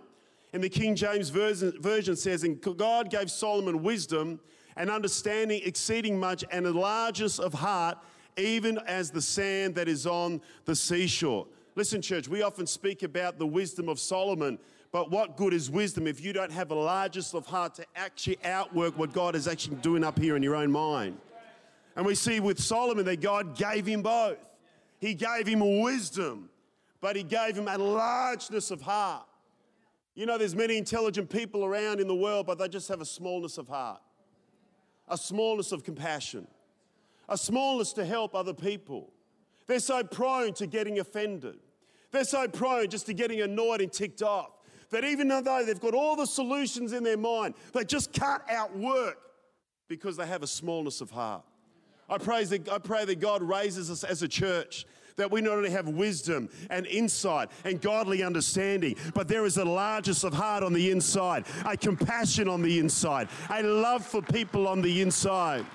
in 0.53 0.61
the 0.61 0.69
King 0.69 0.95
James 0.95 1.29
version, 1.29 2.15
says, 2.15 2.43
And 2.43 2.61
God 2.61 3.09
gave 3.09 3.29
Solomon 3.29 3.83
wisdom 3.83 4.39
and 4.77 4.89
understanding 4.89 5.61
exceeding 5.65 6.17
much 6.17 6.45
and 6.51 6.65
a 6.65 6.71
largest 6.71 7.39
of 7.39 7.53
heart, 7.53 7.97
even 8.37 8.77
as 8.87 9.11
the 9.11 9.21
sand 9.21 9.75
that 9.75 9.87
is 9.87 10.07
on 10.07 10.39
the 10.65 10.75
seashore. 10.75 11.47
Listen, 11.77 12.01
church, 12.01 12.27
we 12.27 12.41
often 12.41 12.65
speak 12.65 13.03
about 13.03 13.37
the 13.37 13.45
wisdom 13.45 13.87
of 13.87 13.99
Solomon, 13.99 14.57
but 14.91 15.11
what 15.11 15.37
good 15.37 15.53
is 15.53 15.69
wisdom 15.69 16.07
if 16.07 16.19
you 16.19 16.33
don't 16.33 16.51
have 16.51 16.71
a 16.71 16.75
largest 16.75 17.35
of 17.35 17.45
heart 17.45 17.75
to 17.75 17.85
actually 17.95 18.39
outwork 18.43 18.97
what 18.97 19.13
God 19.13 19.35
is 19.35 19.47
actually 19.47 19.75
doing 19.75 20.03
up 20.03 20.17
here 20.17 20.35
in 20.35 20.41
your 20.41 20.55
own 20.55 20.71
mind? 20.71 21.19
And 21.95 22.03
we 22.03 22.15
see 22.15 22.39
with 22.39 22.59
Solomon 22.59 23.05
that 23.05 23.21
God 23.21 23.55
gave 23.55 23.85
him 23.85 24.01
both. 24.01 24.39
He 24.97 25.13
gave 25.13 25.45
him 25.45 25.81
wisdom, 25.83 26.49
but 26.99 27.15
he 27.15 27.21
gave 27.21 27.55
him 27.55 27.67
a 27.67 27.77
largeness 27.77 28.71
of 28.71 28.81
heart. 28.81 29.27
You 30.15 30.25
know, 30.25 30.39
there's 30.39 30.55
many 30.55 30.79
intelligent 30.79 31.29
people 31.29 31.63
around 31.63 31.99
in 31.99 32.07
the 32.07 32.15
world, 32.15 32.47
but 32.47 32.57
they 32.57 32.69
just 32.69 32.87
have 32.87 33.01
a 33.01 33.05
smallness 33.05 33.59
of 33.59 33.67
heart, 33.67 34.01
a 35.07 35.15
smallness 35.15 35.71
of 35.71 35.83
compassion, 35.83 36.47
a 37.29 37.37
smallness 37.37 37.93
to 37.93 38.03
help 38.03 38.33
other 38.33 38.55
people. 38.55 39.13
They're 39.67 39.77
so 39.77 40.01
prone 40.01 40.53
to 40.53 40.65
getting 40.65 40.97
offended. 40.97 41.59
They're 42.11 42.23
so 42.23 42.47
prone 42.47 42.89
just 42.89 43.05
to 43.07 43.13
getting 43.13 43.41
annoyed 43.41 43.81
and 43.81 43.91
ticked 43.91 44.21
off 44.21 44.51
that 44.89 45.03
even 45.03 45.27
though 45.27 45.41
they've 45.65 45.79
got 45.79 45.93
all 45.93 46.15
the 46.15 46.25
solutions 46.25 46.93
in 46.93 47.03
their 47.03 47.17
mind, 47.17 47.55
they 47.73 47.83
just 47.83 48.13
can't 48.13 48.41
outwork 48.49 49.17
because 49.87 50.17
they 50.17 50.25
have 50.25 50.43
a 50.43 50.47
smallness 50.47 51.01
of 51.01 51.11
heart. 51.11 51.43
I 52.09 52.17
pray 52.17 52.45
that, 52.45 52.69
I 52.69 52.77
pray 52.77 53.05
that 53.05 53.19
God 53.19 53.43
raises 53.43 53.91
us 53.91 54.03
as 54.03 54.23
a 54.23 54.27
church 54.27 54.85
that 55.17 55.31
we 55.31 55.41
not 55.41 55.53
only 55.53 55.71
have 55.71 55.89
wisdom 55.89 56.47
and 56.69 56.85
insight 56.85 57.49
and 57.65 57.81
godly 57.81 58.23
understanding, 58.23 58.95
but 59.13 59.27
there 59.27 59.45
is 59.45 59.57
a 59.57 59.65
largeness 59.65 60.23
of 60.23 60.33
heart 60.33 60.63
on 60.63 60.73
the 60.73 60.91
inside, 60.91 61.45
a 61.65 61.75
compassion 61.75 62.47
on 62.47 62.61
the 62.61 62.79
inside, 62.79 63.27
a 63.49 63.63
love 63.63 64.05
for 64.05 64.21
people 64.21 64.67
on 64.67 64.81
the 64.81 65.01
inside. 65.01 65.65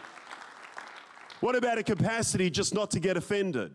What 1.40 1.56
about 1.56 1.76
a 1.76 1.82
capacity 1.82 2.50
just 2.50 2.72
not 2.72 2.90
to 2.92 3.00
get 3.00 3.16
offended? 3.16 3.72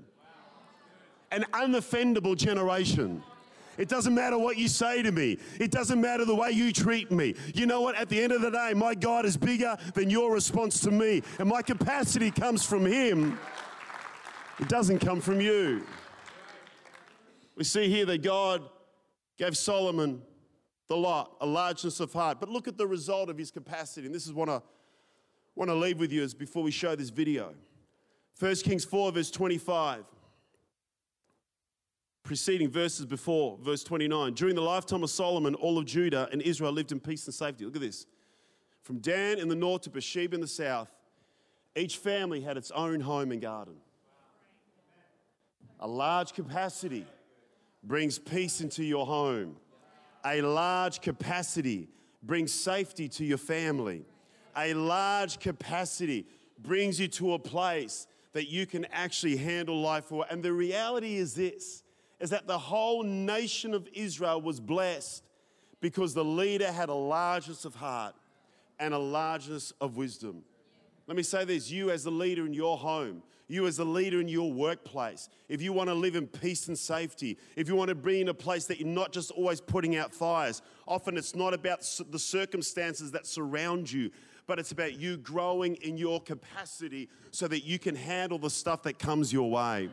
An 1.32 1.44
unoffendable 1.54 2.36
generation. 2.36 3.24
It 3.78 3.90
doesn't 3.90 4.16
matter 4.16 4.38
what 4.38 4.58
you 4.58 4.68
say 4.68 5.04
to 5.04 5.12
me. 5.12 5.38
It 5.60 5.72
doesn't 5.72 6.02
matter 6.02 6.26
the 6.26 6.36
way 6.36 6.52
you 6.52 6.72
treat 6.72 7.12
me. 7.12 7.36
You 7.54 7.68
know 7.68 7.82
what? 7.82 7.96
At 7.96 8.10
the 8.10 8.20
end 8.20 8.32
of 8.32 8.42
the 8.42 8.50
day, 8.50 8.74
my 8.76 8.96
God 8.96 9.26
is 9.26 9.38
bigger 9.38 9.78
than 9.94 10.10
your 10.10 10.34
response 10.34 10.80
to 10.82 10.92
me, 10.92 11.22
and 11.38 11.48
my 11.48 11.62
capacity 11.62 12.32
comes 12.32 12.66
from 12.66 12.86
Him. 12.86 13.38
It 14.60 14.68
doesn't 14.68 15.00
come 15.00 15.22
from 15.22 15.40
you. 15.40 15.84
We 17.56 17.64
see 17.64 17.90
here 17.90 18.06
that 18.06 18.24
God 18.24 18.64
gave 19.38 19.56
Solomon 19.56 20.22
the 20.88 20.96
lot, 20.96 21.36
a 21.42 21.46
largeness 21.46 22.00
of 22.00 22.14
heart. 22.14 22.40
But 22.40 22.50
look 22.50 22.68
at 22.68 22.78
the 22.78 22.88
result 22.88 23.30
of 23.30 23.38
his 23.38 23.52
capacity. 23.52 24.06
And 24.06 24.16
this 24.16 24.26
is 24.26 24.34
what 24.34 24.50
I 24.50 24.62
want 25.56 25.70
to 25.70 25.76
leave 25.76 26.00
with 26.00 26.12
you 26.12 26.24
is 26.24 26.34
before 26.34 26.64
we 26.64 26.72
show 26.72 26.96
this 26.96 27.10
video. 27.10 27.54
1 28.40 28.56
Kings 28.58 28.86
4, 28.86 29.12
verse 29.12 29.32
25. 29.32 30.06
Preceding 32.28 32.70
verses 32.70 33.06
before, 33.06 33.58
verse 33.62 33.86
29. 33.86 34.34
During 34.34 34.54
the 34.54 34.62
lifetime 34.62 35.02
of 35.02 35.10
Solomon, 35.10 35.56
all 35.56 35.78
of 35.78 35.86
Judah 35.86 36.28
and 36.30 36.42
Israel 36.42 36.74
lived 36.74 36.92
in 36.92 37.00
peace 37.00 37.26
and 37.26 37.34
safety. 37.34 37.64
Look 37.64 37.78
at 37.78 37.82
this. 37.82 38.06
From 38.82 38.98
Dan 38.98 39.40
in 39.40 39.48
the 39.48 39.56
north 39.56 39.84
to 39.84 39.90
Beersheba 39.90 40.36
in 40.36 40.42
the 40.42 40.48
south, 40.48 40.92
each 41.74 41.96
family 41.96 42.42
had 42.42 42.58
its 42.58 42.70
own 42.72 43.00
home 43.00 43.32
and 43.32 43.42
garden. 43.42 43.76
A 45.80 45.88
large 45.88 46.34
capacity 46.34 47.06
brings 47.82 48.20
peace 48.20 48.60
into 48.60 48.84
your 48.84 49.06
home. 49.06 49.56
A 50.26 50.42
large 50.42 51.00
capacity 51.00 51.88
brings 52.24 52.54
safety 52.54 53.08
to 53.08 53.24
your 53.24 53.38
family. 53.38 54.04
A 54.58 54.74
large 54.74 55.40
capacity 55.40 56.26
brings 56.60 57.00
you 57.00 57.08
to 57.08 57.36
a 57.36 57.40
place 57.40 58.06
that 58.34 58.50
you 58.50 58.66
can 58.66 58.84
actually 58.92 59.38
handle 59.38 59.80
life 59.80 60.04
for. 60.04 60.26
And 60.30 60.44
the 60.44 60.52
reality 60.52 61.16
is 61.16 61.34
this 61.34 61.84
is 62.20 62.30
that 62.32 62.48
the 62.48 62.58
whole 62.58 63.04
nation 63.04 63.74
of 63.74 63.88
Israel 63.94 64.42
was 64.42 64.60
blessed 64.60 65.24
because 65.80 66.14
the 66.14 66.26
leader 66.26 66.72
had 66.72 66.90
a 66.90 66.94
largeness 66.94 67.66
of 67.66 67.76
heart 67.76 68.16
and 68.80 68.94
a 68.94 68.98
largeness 68.98 69.72
of 69.80 69.98
wisdom. 69.98 70.44
Let 71.08 71.16
me 71.16 71.24
say 71.24 71.46
this 71.46 71.72
you, 71.72 71.92
as 71.92 72.04
the 72.04 72.12
leader 72.12 72.46
in 72.46 72.54
your 72.54 72.78
home, 72.78 73.24
you 73.48 73.66
as 73.66 73.80
a 73.80 73.86
leader 73.86 74.20
in 74.20 74.28
your 74.28 74.52
workplace, 74.52 75.30
if 75.48 75.62
you 75.62 75.72
want 75.72 75.90
to 75.90 75.94
live 75.94 76.16
in 76.16 76.28
peace 76.28 76.68
and 76.68 76.78
safety, 76.78 77.38
if 77.56 77.70
you 77.70 77.76
want 77.76 77.90
to 77.90 77.96
be 77.96 78.20
in 78.20 78.28
a 78.28 78.34
place 78.34 78.66
that 78.66 78.80
you're 78.80 78.90
not 78.90 79.14
just 79.14 79.32
always 79.32 79.62
putting 79.62 79.96
out 79.96 80.14
fires, 80.14 80.62
often 80.86 81.16
it's 81.16 81.34
not 81.34 81.54
about 81.54 81.80
the 82.10 82.20
circumstances 82.20 83.12
that 83.12 83.26
surround 83.26 83.90
you, 83.90 84.12
but 84.48 84.60
it's 84.60 84.72
about 84.72 85.00
you 85.00 85.18
growing 85.18 85.76
in 85.76 85.98
your 85.98 86.22
capacity 86.22 87.10
so 87.32 87.48
that 87.48 87.64
you 87.64 87.80
can 87.80 87.96
handle 87.96 88.38
the 88.38 88.50
stuff 88.50 88.84
that 88.84 89.00
comes 89.00 89.32
your 89.32 89.50
way. 89.50 89.90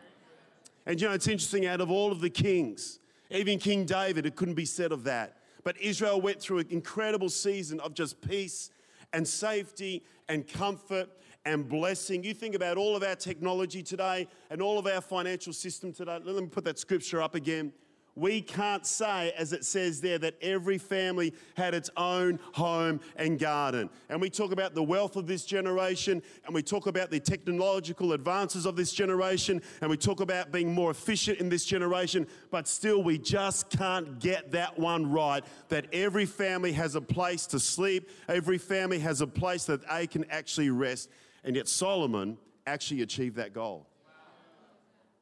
And 0.87 1.01
you 1.01 1.09
know, 1.09 1.15
it's 1.15 1.29
interesting, 1.29 1.67
out 1.67 1.81
of 1.81 1.91
all 1.91 2.13
of 2.13 2.21
the 2.21 2.31
kings, 2.31 2.99
even 3.31 3.59
King 3.59 3.85
David, 3.85 4.27
it 4.27 4.37
couldn't 4.37 4.55
be 4.55 4.67
said 4.67 4.93
of 4.93 5.05
that. 5.05 5.39
But 5.63 5.81
Israel 5.81 6.21
went 6.21 6.41
through 6.41 6.59
an 6.59 6.67
incredible 6.71 7.31
season 7.31 7.81
of 7.81 7.95
just 7.95 8.21
peace 8.21 8.71
and 9.13 9.27
safety 9.27 10.05
and 10.29 10.47
comfort 10.47 11.09
and 11.47 11.69
blessing. 11.69 12.23
You 12.23 12.35
think 12.35 12.55
about 12.55 12.77
all 12.77 12.97
of 12.97 13.03
our 13.03 13.17
technology 13.17 13.83
today 13.83 14.29
and 14.51 14.61
all 14.61 14.79
of 14.79 14.87
our 14.87 15.01
financial 15.01 15.53
system 15.53 15.93
today. 15.93 16.19
Let 16.23 16.43
me 16.43 16.49
put 16.49 16.65
that 16.65 16.79
scripture 16.79 17.23
up 17.23 17.35
again. 17.35 17.73
We 18.17 18.43
can't 18.43 18.87
say, 18.87 19.33
as 19.37 19.53
it 19.53 19.65
says 19.65 20.01
there, 20.01 20.19
that 20.19 20.37
every 20.41 20.79
family 20.79 21.35
had 21.57 21.75
its 21.75 21.91
own 21.97 22.39
home 22.53 23.01
and 23.17 23.39
garden. 23.41 23.91
And 24.09 24.21
we 24.21 24.31
talk 24.31 24.53
about 24.53 24.75
the 24.75 24.85
wealth 24.85 25.17
of 25.17 25.27
this 25.27 25.45
generation, 25.45 26.23
and 26.47 26.55
we 26.55 26.63
talk 26.63 26.87
about 26.87 27.11
the 27.11 27.19
technological 27.19 28.13
advances 28.13 28.67
of 28.67 28.77
this 28.77 28.93
generation, 28.93 29.61
and 29.81 29.91
we 29.91 29.97
talk 29.97 30.21
about 30.21 30.53
being 30.53 30.73
more 30.73 30.93
efficient 30.93 31.41
in 31.41 31.49
this 31.49 31.65
generation, 31.65 32.29
but 32.53 32.69
still 32.69 33.03
we 33.03 33.19
just 33.19 33.69
can't 33.71 34.21
get 34.21 34.53
that 34.53 34.79
one 34.79 35.11
right 35.11 35.45
that 35.69 35.87
every 35.93 36.27
family 36.27 36.71
has 36.73 36.95
a 36.95 37.01
place 37.01 37.47
to 37.47 37.59
sleep, 37.59 38.09
every 38.29 38.59
family 38.59 39.01
has 39.01 39.23
a 39.23 39.27
place 39.27 39.65
that 39.65 39.81
they 39.89 40.07
can 40.07 40.25
actually 40.31 40.71
rest. 40.71 41.11
And 41.43 41.57
yet 41.57 41.67
Solomon 41.67 42.39
actually 42.65 43.03
achieved 43.03 43.37
that 43.37 43.53
goal. 43.53 43.89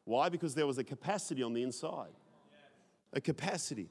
Why? 0.04 0.28
Because 0.28 0.54
there 0.54 0.66
was 0.66 0.76
a 0.78 0.84
capacity 0.84 1.42
on 1.42 1.54
the 1.54 1.62
inside. 1.62 2.10
A 3.12 3.20
capacity. 3.20 3.88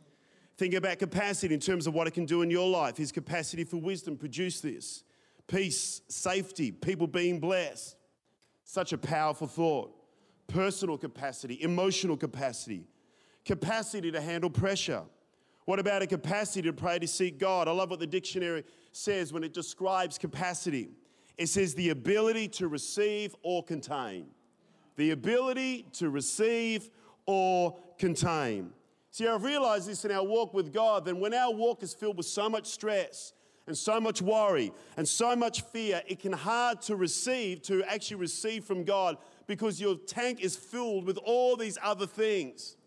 Think 0.58 0.74
about 0.74 1.00
capacity 1.00 1.54
in 1.54 1.60
terms 1.60 1.88
of 1.88 1.94
what 1.94 2.08
it 2.08 2.12
can 2.12 2.26
do 2.26 2.42
in 2.42 2.52
your 2.52 2.70
life. 2.70 2.98
His 2.98 3.12
capacity 3.12 3.64
for 3.64 3.78
wisdom 3.78 4.18
produced 4.18 4.64
this. 4.64 5.04
Peace, 5.48 6.02
safety, 6.08 6.72
people 6.72 7.08
being 7.08 7.40
blessed. 7.40 7.96
Such 8.64 8.94
a 8.94 8.98
powerful 8.98 9.48
thought. 9.48 9.94
Personal 10.48 10.98
capacity, 10.98 11.62
emotional 11.62 12.18
capacity, 12.18 12.86
capacity 13.46 14.12
to 14.12 14.22
handle 14.22 14.50
pressure. 14.50 15.04
What 15.66 15.80
about 15.80 16.02
a 16.02 16.08
capacity 16.08 16.64
to 16.64 16.74
pray 16.74 17.00
to 17.00 17.08
seek 17.08 17.38
God? 17.40 17.68
I 17.68 17.72
love 17.72 17.90
what 17.90 18.00
the 18.00 18.08
dictionary 18.08 18.64
says 18.92 19.32
when 19.32 19.44
it 19.44 19.54
describes 19.54 20.18
capacity. 20.18 20.90
It 21.38 21.48
says 21.48 21.74
the 21.74 21.90
ability 21.90 22.50
to 22.50 22.68
receive 22.68 23.36
or 23.42 23.64
contain. 23.64 24.28
The 24.98 25.12
ability 25.12 25.88
to 25.94 26.10
receive 26.10 26.90
or 27.26 27.78
contain. 27.98 28.72
See, 29.12 29.28
I've 29.28 29.44
realized 29.44 29.90
this 29.90 30.06
in 30.06 30.12
our 30.12 30.24
walk 30.24 30.54
with 30.54 30.74
God, 30.74 31.04
then 31.04 31.20
when 31.20 31.34
our 31.34 31.54
walk 31.54 31.84
is 31.84 31.94
filled 31.94 32.16
with 32.16 32.26
so 32.26 32.50
much 32.50 32.68
stress 32.68 33.34
and 33.68 33.78
so 33.78 34.00
much 34.00 34.22
worry 34.22 34.72
and 34.96 35.06
so 35.06 35.36
much 35.36 35.62
fear, 35.64 36.02
it 36.08 36.20
can 36.20 36.32
hard 36.32 36.82
to 36.84 36.96
receive, 36.96 37.62
to 37.64 37.84
actually 37.84 38.18
receive 38.18 38.64
from 38.64 38.86
God 38.86 39.18
because 39.48 39.82
your 39.82 39.96
tank 39.96 40.40
is 40.40 40.56
filled 40.56 41.06
with 41.06 41.18
all 41.18 41.58
these 41.58 41.78
other 41.84 42.08
things. 42.08 42.78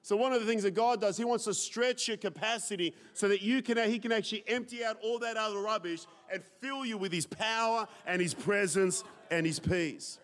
So 0.00 0.16
one 0.16 0.32
of 0.32 0.40
the 0.40 0.46
things 0.46 0.62
that 0.62 0.70
God 0.70 1.02
does, 1.02 1.18
He 1.18 1.24
wants 1.24 1.44
to 1.44 1.52
stretch 1.52 2.08
your 2.08 2.16
capacity 2.16 2.94
so 3.12 3.28
that 3.28 3.42
you 3.42 3.60
can, 3.60 3.76
He 3.90 3.98
can 3.98 4.10
actually 4.10 4.44
empty 4.48 4.82
out 4.82 4.96
all 5.02 5.18
that 5.18 5.36
other 5.36 5.58
rubbish 5.58 6.06
and 6.32 6.42
fill 6.62 6.86
you 6.86 6.96
with 6.96 7.12
His 7.12 7.26
power 7.26 7.86
and 8.06 8.22
His 8.22 8.32
presence 8.32 9.04
and 9.30 9.44
His 9.44 9.60
peace. 9.60 10.18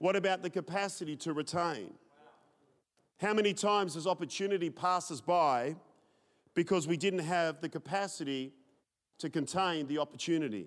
What 0.00 0.16
about 0.16 0.42
the 0.42 0.50
capacity 0.50 1.16
to 1.16 1.32
retain? 1.32 1.94
How 3.22 3.32
many 3.32 3.54
times 3.54 3.94
does 3.94 4.08
opportunity 4.08 4.68
pass 4.68 5.12
us 5.12 5.20
by 5.20 5.76
because 6.54 6.88
we 6.88 6.96
didn't 6.96 7.20
have 7.20 7.60
the 7.60 7.68
capacity 7.68 8.52
to 9.18 9.30
contain 9.30 9.86
the 9.86 9.98
opportunity? 9.98 10.66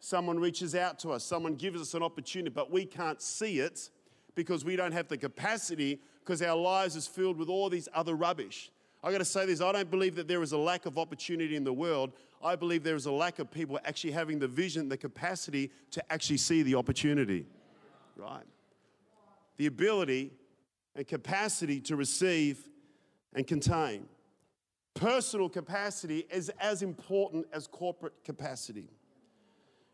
Someone 0.00 0.40
reaches 0.40 0.74
out 0.74 0.98
to 0.98 1.12
us, 1.12 1.22
someone 1.22 1.54
gives 1.54 1.80
us 1.80 1.94
an 1.94 2.02
opportunity, 2.02 2.50
but 2.50 2.72
we 2.72 2.86
can't 2.86 3.22
see 3.22 3.60
it 3.60 3.90
because 4.34 4.64
we 4.64 4.74
don't 4.74 4.90
have 4.90 5.06
the 5.06 5.16
capacity 5.16 6.00
because 6.24 6.42
our 6.42 6.56
lives 6.56 6.96
is 6.96 7.06
filled 7.06 7.38
with 7.38 7.48
all 7.48 7.70
these 7.70 7.88
other 7.94 8.16
rubbish. 8.16 8.72
I 9.04 9.12
got 9.12 9.18
to 9.18 9.24
say 9.24 9.46
this 9.46 9.60
I 9.60 9.70
don't 9.70 9.88
believe 9.88 10.16
that 10.16 10.26
there 10.26 10.42
is 10.42 10.50
a 10.50 10.58
lack 10.58 10.86
of 10.86 10.98
opportunity 10.98 11.54
in 11.54 11.62
the 11.62 11.72
world. 11.72 12.10
I 12.42 12.56
believe 12.56 12.82
there 12.82 12.96
is 12.96 13.06
a 13.06 13.12
lack 13.12 13.38
of 13.38 13.48
people 13.48 13.78
actually 13.84 14.10
having 14.10 14.40
the 14.40 14.48
vision, 14.48 14.88
the 14.88 14.96
capacity 14.96 15.70
to 15.92 16.12
actually 16.12 16.38
see 16.38 16.64
the 16.64 16.74
opportunity. 16.74 17.46
Right? 18.16 18.44
The 19.56 19.66
ability 19.66 20.32
and 20.96 21.06
capacity 21.06 21.80
to 21.80 21.96
receive 21.96 22.68
and 23.34 23.46
contain. 23.46 24.06
Personal 24.94 25.48
capacity 25.48 26.26
is 26.30 26.50
as 26.58 26.82
important 26.82 27.46
as 27.52 27.66
corporate 27.66 28.24
capacity. 28.24 28.88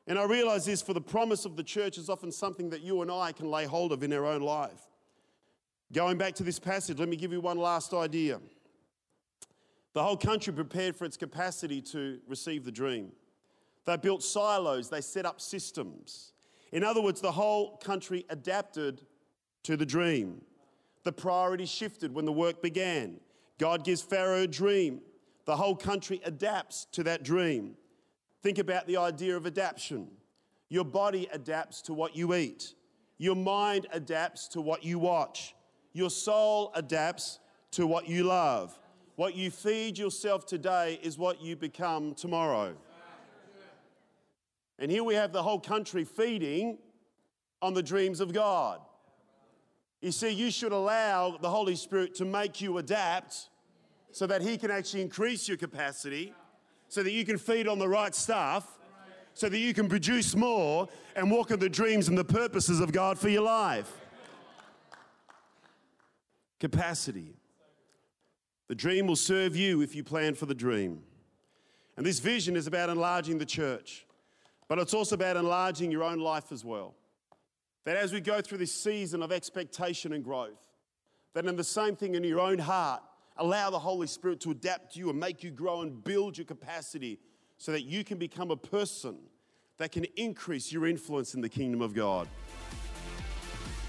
And 0.07 0.19
I 0.19 0.25
realize 0.25 0.65
this 0.65 0.81
for 0.81 0.95
the 0.95 1.01
promise 1.01 1.45
of 1.45 1.57
the 1.57 1.63
church 1.63 1.99
is 1.99 2.09
often 2.09 2.31
something 2.33 2.71
that 2.71 2.83
you 2.83 3.03
and 3.03 3.11
I 3.11 3.33
can 3.33 3.51
lay 3.51 3.67
hold 3.67 3.93
of 3.93 4.03
in 4.03 4.13
our 4.13 4.25
own 4.25 4.43
life. 4.43 4.81
Going 5.93 6.19
back 6.19 6.35
to 6.37 6.43
this 6.43 6.59
passage, 6.59 6.99
let 6.99 7.09
me 7.09 7.17
give 7.17 7.33
you 7.33 7.41
one 7.41 7.59
last 7.59 7.93
idea. 7.93 8.41
The 9.93 10.03
whole 10.03 10.17
country 10.17 10.53
prepared 10.53 10.97
for 10.97 11.05
its 11.05 11.17
capacity 11.17 11.83
to 11.83 12.19
receive 12.27 12.65
the 12.65 12.73
dream. 12.73 13.13
They 13.85 13.97
built 13.97 14.23
silos, 14.23 14.89
they 14.89 15.01
set 15.01 15.27
up 15.27 15.41
systems. 15.41 16.33
In 16.71 16.85
other 16.85 17.03
words, 17.03 17.21
the 17.21 17.33
whole 17.33 17.77
country 17.79 18.25
adapted 18.31 19.03
to 19.65 19.77
the 19.77 19.85
dream. 19.85 20.41
The 21.05 21.13
priority 21.13 21.67
shifted 21.67 22.15
when 22.15 22.25
the 22.25 22.33
work 22.33 22.63
began. 22.63 23.21
God 23.59 23.85
gives 23.85 24.03
Pharaoh 24.03 24.43
a 24.43 24.47
dream. 24.47 25.01
The 25.45 25.57
whole 25.57 25.77
country 25.77 26.21
adapts 26.25 26.87
to 26.93 27.03
that 27.05 27.23
dream. 27.23 27.75
Think 28.43 28.59
about 28.59 28.87
the 28.87 28.97
idea 28.97 29.37
of 29.37 29.47
adaptation. 29.47 30.09
Your 30.69 30.85
body 30.85 31.29
adapts 31.33 31.83
to 31.83 31.93
what 31.93 32.17
you 32.17 32.35
eat, 32.35 32.75
your 33.19 33.37
mind 33.37 33.87
adapts 33.93 34.49
to 34.49 34.61
what 34.63 34.83
you 34.83 34.99
watch, 34.99 35.55
your 35.93 36.09
soul 36.09 36.73
adapts 36.75 37.41
to 37.73 37.87
what 37.87 38.09
you 38.09 38.25
love. 38.25 38.79
What 39.17 39.35
you 39.35 39.51
feed 39.51 39.99
yourself 39.99 40.47
today 40.47 40.99
is 41.03 41.19
what 41.19 41.43
you 41.43 41.55
become 41.55 42.15
tomorrow. 42.15 42.75
And 44.79 44.91
here 44.91 45.05
we 45.05 45.15
have 45.15 45.33
the 45.33 45.43
whole 45.43 45.61
country 45.61 46.05
feeding 46.05 46.79
on 47.61 47.75
the 47.75 47.83
dreams 47.83 48.21
of 48.21 48.33
God. 48.33 48.81
You 50.03 50.11
see, 50.11 50.31
you 50.31 50.51
should 50.51 50.73
allow 50.73 51.39
the 51.41 51.49
Holy 51.49 51.77
Spirit 51.77 52.17
to 52.17 52.25
make 52.25 52.61
you 52.61 52.79
adapt 52.79 53.49
so 54.11 54.27
that 54.27 54.43
He 54.43 54.59
can 54.59 54.71
actually 54.71 55.01
increase 55.01 55.47
your 55.47 55.57
capacity, 55.57 56.35
so 56.89 57.05
that 57.05 57.13
you 57.13 57.25
can 57.25 57.39
feed 57.39 57.69
on 57.69 57.79
the 57.79 57.89
right 57.89 58.13
stuff, 58.13 58.81
so 59.33 59.49
that 59.49 59.59
you 59.59 59.73
can 59.73 59.89
produce 59.89 60.35
more 60.35 60.89
and 61.15 61.31
walk 61.31 61.53
in 61.53 61.61
the 61.61 61.69
dreams 61.69 62.09
and 62.09 62.19
the 62.19 62.25
purposes 62.25 62.81
of 62.81 62.91
God 62.91 63.17
for 63.17 63.29
your 63.29 63.43
life. 63.43 63.91
Capacity. 66.59 67.37
The 68.67 68.75
dream 68.75 69.07
will 69.07 69.17
serve 69.17 69.55
you 69.55 69.83
if 69.83 69.95
you 69.95 70.03
plan 70.03 70.35
for 70.35 70.47
the 70.47 70.55
dream. 70.55 71.03
And 71.97 72.05
this 72.05 72.19
vision 72.19 72.57
is 72.57 72.67
about 72.67 72.91
enlarging 72.91 73.39
the 73.39 73.47
church, 73.47 74.05
but 74.67 74.81
it's 74.81 74.95
also 74.95 75.15
about 75.15 75.37
enlarging 75.37 75.93
your 75.93 76.03
own 76.03 76.19
life 76.19 76.51
as 76.51 76.65
well. 76.65 76.95
That 77.85 77.97
as 77.97 78.13
we 78.13 78.21
go 78.21 78.41
through 78.41 78.59
this 78.59 78.73
season 78.73 79.23
of 79.23 79.33
expectation 79.33 80.13
and 80.13 80.23
growth, 80.23 80.61
that 81.35 81.47
in 81.47 81.57
the 81.57 81.65
same 81.65 81.97
thing 81.97 82.15
in 82.15 82.25
your 82.25 82.41
own 82.41 82.59
heart, 82.59 83.03
allow 83.37 83.71
the 83.71 83.79
Holy 83.79 84.07
Spirit 84.07 84.41
to 84.41 84.51
adapt 84.51 84.95
you 84.97 85.11
and 85.11 85.19
make 85.19 85.43
you 85.43 85.51
grow 85.51 85.83
and 85.83 86.05
build 86.05 86.39
your 86.39 86.45
capacity 86.45 87.19
so 87.59 87.73
that 87.73 87.83
you 87.83 88.05
can 88.05 88.19
become 88.19 88.51
a 88.51 88.57
person 88.57 89.17
that 89.79 89.93
can 89.93 90.05
increase 90.17 90.71
your 90.71 90.87
influence 90.87 91.35
in 91.35 91.41
the 91.41 91.49
kingdom 91.49 91.81
of 91.81 91.95
God. 91.95 92.29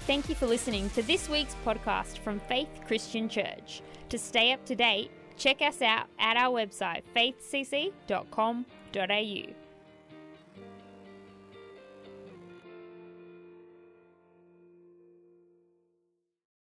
Thank 0.06 0.28
you 0.28 0.34
for 0.34 0.46
listening 0.46 0.90
to 0.90 1.02
this 1.02 1.28
week's 1.28 1.56
podcast 1.64 2.18
from 2.18 2.40
Faith 2.40 2.68
Christian 2.86 3.28
Church. 3.28 3.82
To 4.10 4.18
stay 4.18 4.52
up 4.52 4.64
to 4.66 4.74
date, 4.74 5.10
check 5.36 5.62
us 5.62 5.80
out 5.82 6.08
at 6.18 6.36
our 6.36 6.52
website 6.52 7.02
faithcc.com.au. 7.16 8.04